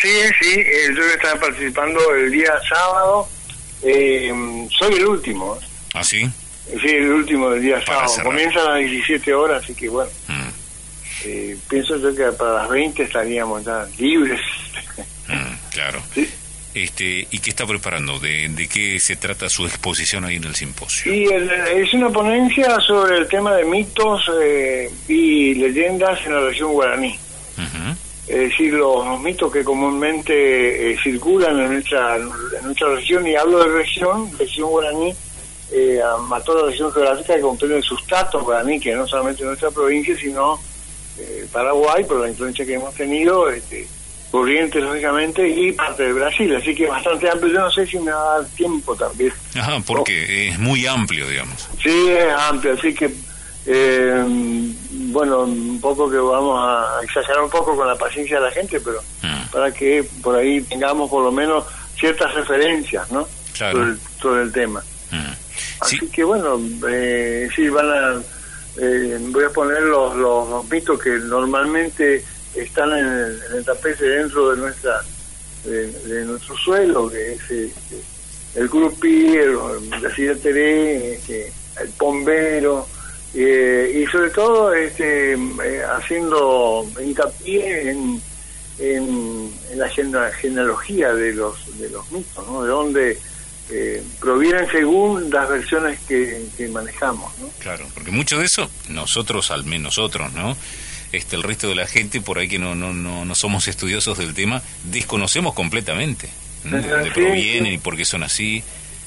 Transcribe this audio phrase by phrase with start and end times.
[0.00, 0.08] sí,
[0.40, 3.28] sí, eh, yo voy a estar participando el día sábado.
[3.82, 4.32] Eh,
[4.78, 5.58] soy el último.
[5.94, 6.28] ¿Ah, sí?
[6.66, 8.30] Sí, el último del día Para sábado.
[8.30, 10.48] Comienza a las 17 horas, así que bueno, Mm,
[11.24, 14.40] eh, pienso yo que para las 20 estaríamos ya libres.
[15.28, 16.02] mm, claro.
[16.14, 16.28] Sí.
[16.72, 18.20] Este, ¿Y qué está preparando?
[18.20, 21.12] ¿De, ¿De qué se trata su exposición ahí en el simposio?
[21.12, 26.40] Y el- es una ponencia sobre el tema de mitos eh, y leyendas en la
[26.42, 27.18] región guaraní.
[27.58, 27.96] Ujú,
[28.30, 32.28] Es decir, los, mitos que comúnmente eh, circulan en nuestra, en
[32.62, 35.12] nuestra región, y hablo de región, región guaraní,
[35.72, 39.72] eh, a, toda la región geográfica que comprende el sustrato guaraní, que no solamente nuestra
[39.72, 40.60] provincia, sino
[41.18, 43.88] eh, Paraguay, por la influencia que hemos tenido, este,
[44.30, 46.54] Corrientes, lógicamente, y parte de Brasil.
[46.54, 47.52] Así que es bastante amplio.
[47.52, 49.32] Yo no sé si me va a dar tiempo también.
[49.56, 51.68] Ajá, porque es muy amplio, digamos.
[51.82, 53.10] Sí, es amplio, así que,
[53.66, 54.24] eh,
[55.12, 58.80] bueno, un poco que vamos a exagerar un poco con la paciencia de la gente,
[58.80, 61.64] pero Mm, para que por ahí tengamos por lo menos
[61.98, 63.28] ciertas referencias, ¿no?
[63.56, 63.78] Claro.
[63.78, 64.82] Sobre, el- sobre el tema.
[65.10, 65.32] mm.
[65.80, 66.58] Así Sí, que, bueno,
[66.88, 68.20] eh, sí, van a,
[68.80, 72.24] eh, voy a poner los, los, los mitos que normalmente
[72.54, 75.00] están en el, en el tapete dentro de nuestra
[75.64, 77.72] de, de nuestro suelo, que es eh,
[78.56, 79.56] el grupí, el,
[80.02, 82.86] la silla teré, este, el pombero,
[83.34, 88.20] eh, y sobre todo este, eh, haciendo hincapié en,
[88.78, 92.62] en, en la gene- genealogía de los de los mitos, ¿no?
[92.62, 93.18] De dónde
[93.70, 97.48] eh, provienen según las versiones que, que manejamos, ¿no?
[97.60, 100.56] claro, porque mucho de eso, nosotros, al menos nosotros, ¿no?
[101.12, 104.18] Este, el resto de la gente, por ahí que no, no, no, no somos estudiosos
[104.18, 106.28] del tema, desconocemos completamente
[106.64, 106.80] ¿no?
[106.80, 108.62] de dónde provienen y por qué son así.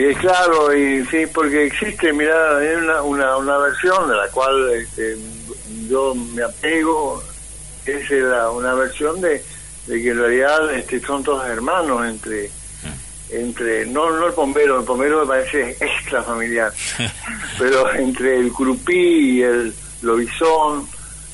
[0.00, 4.70] Eh, claro, y sí, porque existe, mira, hay una, una, una versión de la cual
[4.74, 5.16] este,
[5.88, 7.20] yo me apego,
[7.84, 9.42] es la, una versión de,
[9.88, 12.50] de que en realidad este, son todos hermanos entre
[13.30, 16.72] entre no no el bombero, el bombero me parece extra familiar,
[17.58, 20.86] pero entre el curupí y el lobizón,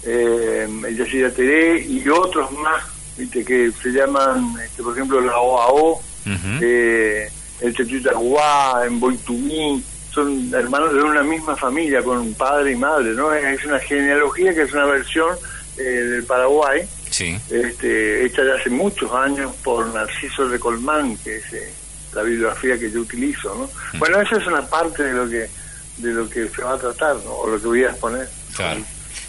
[0.04, 2.82] eh, el Yacira Teré y otros más,
[3.16, 6.58] viste que se llaman, este, por ejemplo, la OAO, Ujú.
[6.62, 7.30] eh,
[7.64, 9.82] el Tetutahuá, en Boitumí,
[10.12, 13.32] son hermanos de una misma familia, con padre y madre, ¿no?
[13.32, 15.36] Es una genealogía que es una versión
[15.78, 21.36] eh, del Paraguay, Sí, este, hecha de hace muchos años por Narciso de Colmán, que
[21.36, 21.72] es eh,
[22.12, 23.98] la bibliografía que yo utilizo, ¿no?
[23.98, 25.48] Bueno, esa es una parte de lo que
[25.98, 27.30] de lo que se va a tratar, ¿no?
[27.32, 28.28] O lo que voy a exponer.
[28.56, 28.80] claro.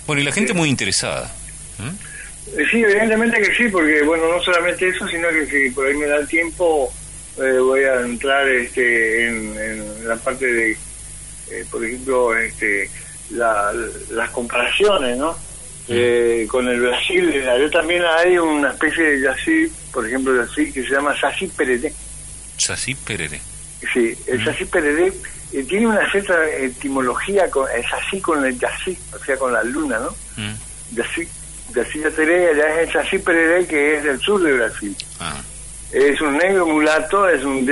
[0.08, 1.32] Bueno, y la gente muy interesada.
[1.78, 2.60] ¿Mm?
[2.60, 5.96] Eh, Sí, evidentemente que sí, porque bueno, no solamente eso, sino que si por ahí
[5.96, 6.94] me da el tiempo,
[7.38, 12.90] eh, voy a entrar este, en, en la parte de, eh, por ejemplo, este,
[13.32, 13.74] la-
[14.12, 15.36] las comparaciones, ¿no?
[15.88, 20.82] Eh, con el Brasil, yo también hay una especie de yací, por ejemplo, yací que
[20.84, 21.94] se llama Sací Pereré.
[22.58, 23.40] Sací Perere.
[23.94, 25.14] Sí, el Sací Pereré
[25.54, 29.64] eh, tiene una cierta etimología, con, es así con el yací, o sea, con la
[29.64, 30.10] luna, ¿no?
[30.38, 30.56] Mm.
[30.96, 31.28] Yací,
[31.76, 34.96] yací Yateré, allá es el Sací Pereré, que es del sur de Brasil.
[35.20, 35.40] Ah,
[35.96, 37.66] Es un negro mulato, es un,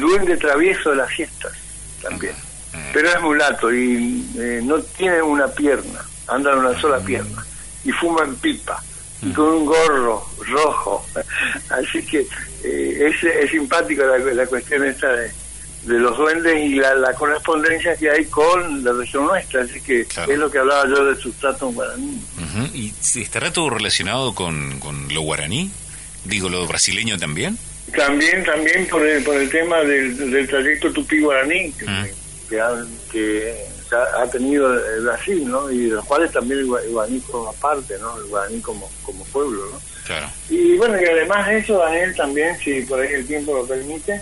[0.00, 1.52] duende travieso de las fiestas
[2.02, 2.34] también.
[2.92, 7.44] Pero es mulato y eh, no tiene una pierna, anda en una sola pierna.
[7.84, 8.82] Y fuma en pipa,
[9.22, 11.04] y con un gorro rojo.
[11.70, 12.26] Así que
[12.64, 15.30] eh, es, es simpático la, la cuestión esta de,
[15.84, 19.62] de los duendes y la, la correspondencia que hay con la región nuestra.
[19.62, 20.30] Así que Claro.
[20.32, 22.22] es lo que hablaba yo del sustrato guaraní.
[22.36, 22.76] ujú.
[22.76, 25.70] ¿Y si estará todo relacionado con, con lo guaraní?
[26.24, 27.58] Digo, lo brasileño también.
[27.96, 32.06] También, también por el, por el tema del, del trayecto tupí-guaraní que, Mm.
[32.48, 35.70] que, ha, que ha- ha tenido el Brasil, ¿no?
[35.70, 38.16] Y de los cuales también el, gua- el guaraní forma parte, ¿no?
[38.18, 39.80] El guaraní como, como pueblo, ¿no?
[40.06, 40.28] Claro.
[40.48, 44.20] Y bueno, y además de eso, Daniel, también, si por ahí el tiempo lo permite,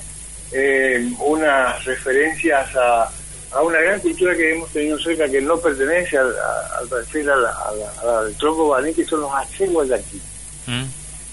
[0.53, 3.11] eh, unas referencias a,
[3.53, 6.35] a una gran cultura que hemos tenido cerca que no pertenece al,
[6.81, 7.73] al parecer a la- a
[8.05, 10.21] la- al tronco guaraní, que son los acheguas de aquí
[10.67, 10.85] Mm.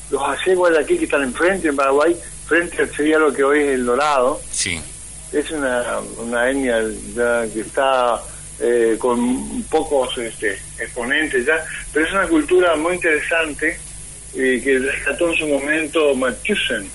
[0.10, 2.16] Los ayeguas de aquí que están enfrente en Paraguay,
[2.46, 4.80] frente sería lo que hoy es el Dorado, Sí.
[5.34, 5.84] es una,
[6.20, 6.82] una etnia
[7.14, 8.22] ya que está
[8.60, 11.64] eh, con pocos este, exponentes ya,
[11.94, 13.80] pero es una cultura muy interesante
[14.36, 16.90] eh, que rescató en su momento Mathusen,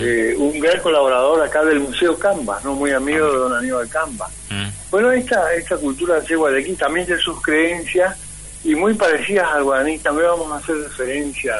[0.00, 4.28] eh, un gran colaborador acá del Museo Camba, no muy amigo de don Aníbal Camba.
[4.50, 4.68] Mm.
[4.90, 8.16] Bueno, esta, esta cultura de aquí también tiene sus creencias
[8.64, 9.98] y muy parecidas al guaraní.
[9.98, 11.54] También vamos a hacer referencia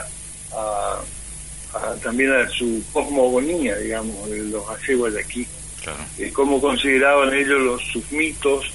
[0.52, 1.00] a,
[1.75, 5.46] a- también a su cosmogonía, digamos, de los ayeguas de aquí.
[5.82, 5.99] Claro.
[6.19, 8.67] Eh, cómo consideraban ellos los, sus mitos,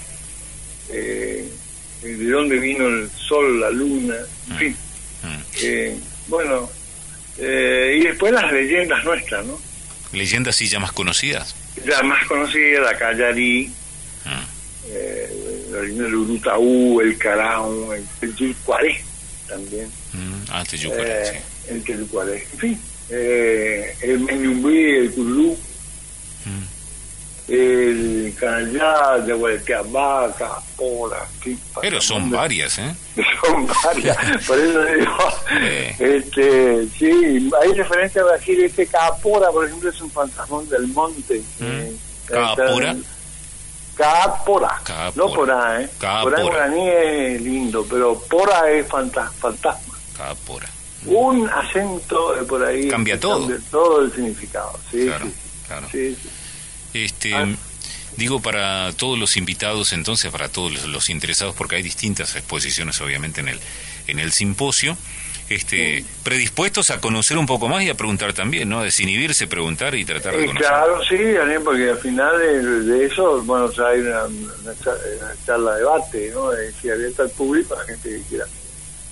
[0.91, 1.49] eh,
[2.01, 4.15] de dónde vino el sol, la luna,
[4.51, 4.77] en fin.
[5.23, 5.41] Mm.
[5.63, 6.69] Eh, bueno,
[7.41, 9.57] Eh, y después las leyendas nuestras, ¿no?
[10.11, 11.55] Leyendas sí ya más conocidas.
[11.85, 13.71] La más conocida, la Callarí,
[14.25, 14.43] Ah,
[14.89, 15.29] eh,
[15.71, 19.01] el Urutaú, el Carao, el, el Yulcuaré
[19.47, 19.87] también.
[20.11, 21.31] mm, ah, Teyucuara,
[21.69, 22.47] Eh, el Yulcuaré.
[22.53, 25.57] En fin, eh, el Meñumbí, el sí.
[26.45, 27.51] Mm.
[27.51, 32.95] el Canallá, de Huelteabá, Capora, Quipa, Pero son varias, ¿eh?
[33.45, 35.17] Son varias, por eso digo,
[35.61, 35.95] Eh.
[35.99, 41.41] este, sí, hay referencia a Brasil, este Capora, por ejemplo, es un fantasmón del monte.
[41.59, 41.63] Mm.
[41.65, 41.93] eh,
[42.27, 42.95] Capora.
[43.97, 45.11] Capora, Capora.
[45.15, 45.89] no porá, ¿eh?
[45.99, 46.23] Capora.
[46.23, 49.93] Porá en guaraní es lindo, pero pora es fanta- fantasma.
[50.15, 50.69] Capora.
[51.05, 53.39] Un acento de por ahí Cambia todo.
[53.47, 54.77] cambia todo el significado.
[54.91, 55.33] Sí, Claro, sí,
[55.67, 55.87] claro.
[55.91, 56.17] sí.
[56.93, 57.47] Este, Ah.
[58.17, 62.99] digo para todos los invitados, entonces para todos los, los interesados, porque hay distintas exposiciones,
[63.01, 63.59] obviamente, en el
[64.07, 64.97] en el simposio,
[65.49, 68.79] este, predispuestos a conocer un poco más y a preguntar también, ¿no?
[68.79, 70.67] A desinhibirse, preguntar y tratar de conocer.
[70.67, 74.73] claro, sí, Daniel, porque al final de, de eso, bueno, o sea, hay una, una
[74.83, 76.51] cha- una charla de debate, ¿no?
[76.53, 78.45] Es decir, abierta al público, a la gente que quiera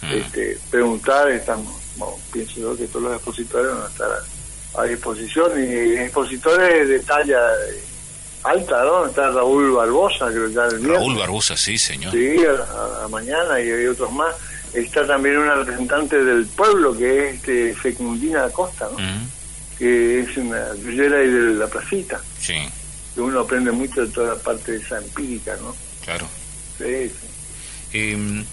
[0.01, 4.81] Mm, este, preguntar, estamos, bueno, pienso yo que todos los expositores van a estar a,
[4.81, 7.83] a disposición, y expositores de talla eh,
[8.43, 9.07] alta, ¿no?
[9.07, 10.83] Está Raúl Barbosa, creo que está el.
[10.87, 12.11] Raúl Barbosa, sí, señor.
[12.11, 14.35] Sí, a, a mañana y hay otros más.
[14.73, 18.99] Está también una representante del pueblo que es este, Fecundina Acosta, ¿no?
[18.99, 19.27] Mm,
[19.79, 22.55] que es una guerrera y de la placita, sí,
[23.13, 25.75] que uno aprende mucho de toda la parte de esa empírica, ¿no?
[26.03, 26.27] claro.
[26.77, 27.27] Sí, sí.
[27.93, 28.43] Eh,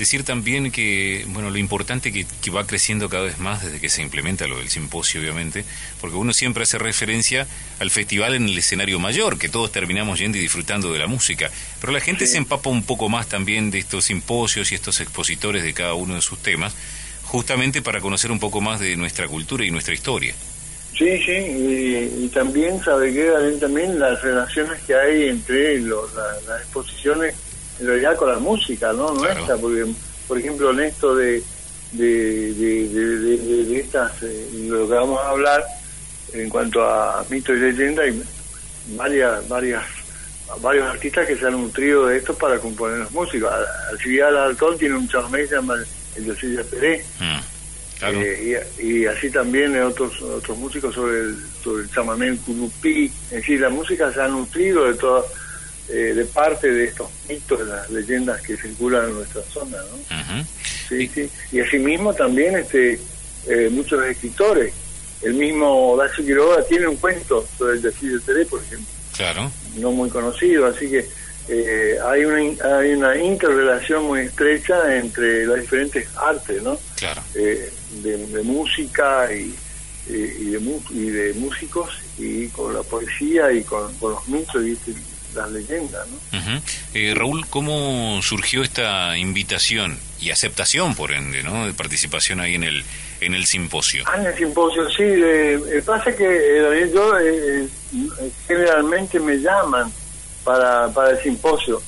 [0.00, 3.88] decir también que, bueno, lo importante que, que va creciendo cada vez más desde que
[3.88, 5.64] se implementa lo del simposio, obviamente,
[6.00, 7.46] porque uno siempre hace referencia
[7.78, 11.50] al festival en el escenario mayor, que todos terminamos yendo y disfrutando de la música,
[11.80, 12.32] pero la gente Sí.
[12.32, 16.16] se empapa un poco más también de estos simposios y estos expositores de cada uno
[16.16, 16.74] de sus temas,
[17.24, 20.34] justamente para conocer un poco más de nuestra cultura y nuestra historia.
[20.98, 23.30] Sí, sí, y, y también sabe que
[23.60, 27.34] también las relaciones que hay entre los, la- las exposiciones,
[27.80, 29.14] en realidad con la música, ¿no?
[29.14, 29.34] Claro.
[29.34, 29.86] Nuestra, porque,
[30.28, 31.42] por ejemplo, en esto de,
[31.92, 35.64] de, de, de- de- estas, eh, lo que vamos a hablar
[36.32, 38.22] en cuanto a mito y leyenda, hay
[38.96, 39.82] varias, varias,
[40.60, 43.50] varios artistas que se han nutrido de esto para componer los músicos.
[43.90, 45.74] Alcibiades Alcón tiene un chamamé que se llama
[46.16, 48.20] el de Silvia Pérez, Mm, claro.
[48.20, 53.06] eh, y, y así también otros otros músicos sobre el, sobre el chamamé el curupí.
[53.24, 55.22] Es decir, la música se ha nutrido de toda,
[55.90, 60.44] eh, de parte de estos mitos, de las leyendas que circulan en nuestra zona, ¿no?
[60.88, 61.28] Sí, sí.
[61.52, 63.00] Y asimismo también este
[63.46, 64.72] eh, muchos escritores.
[65.22, 69.50] El mismo Horacio Quiroga tiene un cuento sobre el desfile de Teré, por ejemplo, Claro.
[69.76, 71.06] no muy conocido, así que
[71.48, 76.78] eh, hay una hay una interrelación muy estrecha entre las diferentes artes, ¿no?
[76.96, 77.20] Claro.
[77.34, 77.70] eh,
[78.02, 79.54] de, de música y,
[80.08, 80.60] y, de,
[80.90, 84.94] y de músicos y con la poesía y con, con los mitos y este,
[85.34, 86.38] las leyendas, ¿no?
[86.38, 86.62] Ujú.
[86.94, 91.66] Eh, Raúl, ¿cómo surgió esta invitación y aceptación, por ende, ¿no?
[91.66, 92.84] de participación ahí en el
[93.20, 94.04] en el simposio?
[94.06, 95.02] Ah, en el simposio, sí.
[95.04, 99.92] eh, pasa que eh, yo eh, eh, generalmente me llaman
[100.44, 101.82] para, para el simposio.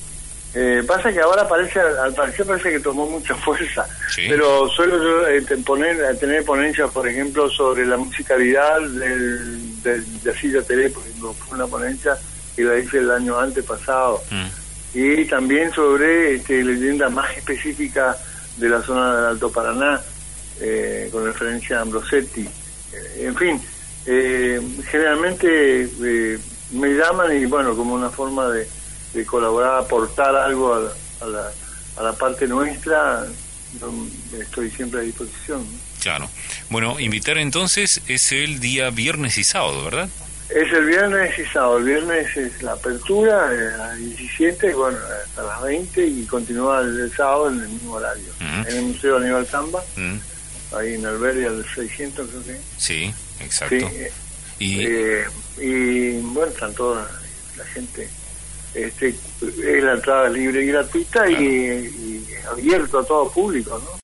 [0.54, 4.26] Eh, pasa que ahora parece, al parecer parece que tomó mucha fuerza, Sí.
[4.28, 10.30] pero suelo yo eh, poner, tener ponencias, por ejemplo, sobre la musicalidad del, del, de
[10.30, 12.18] Asilla Teré, por ejemplo, fue una ponencia
[12.54, 14.22] que la hice el año antepasado.
[14.30, 18.16] Mm, y también sobre este, leyenda más específica
[18.56, 20.00] de la zona del Alto Paraná,
[20.60, 22.42] eh, con referencia a Ambrosetti.
[22.42, 23.60] Eh, en fin,
[24.06, 26.38] eh, generalmente eh,
[26.72, 28.68] me llaman y bueno, como una forma de,
[29.14, 31.52] de colaborar, aportar algo a la, a la,
[31.96, 33.26] a la parte nuestra,
[34.38, 35.60] estoy siempre a disposición.
[35.60, 35.78] ¿no?
[36.02, 36.28] claro.
[36.68, 40.08] Bueno, invitar entonces es el día viernes y sábado, ¿verdad?
[40.54, 41.78] Es el viernes y sábado.
[41.78, 46.80] El viernes es la apertura eh, a las 17, bueno, hasta las 20 y continúa
[46.80, 48.32] el, el sábado en el mismo horario.
[48.40, 49.82] En el Museo Aníbal Zamba,
[50.76, 52.60] ahí en Alberia del 600, creo que.
[52.76, 53.76] sí, exacto.
[53.78, 54.12] Sí, eh,
[54.58, 55.24] Y eh,
[55.58, 57.08] y bueno, están toda
[57.56, 58.08] la gente.
[58.74, 64.00] Este, es la entrada libre y gratuita y, y abierto a todo público, ¿no?